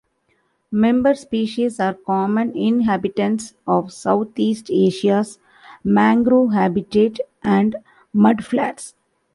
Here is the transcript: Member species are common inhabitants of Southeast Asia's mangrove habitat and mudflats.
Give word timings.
Member 0.71 1.13
species 1.13 1.79
are 1.79 1.93
common 1.93 2.57
inhabitants 2.57 3.53
of 3.67 3.93
Southeast 3.93 4.71
Asia's 4.71 5.37
mangrove 5.83 6.53
habitat 6.53 7.17
and 7.43 7.75
mudflats. 8.11 8.95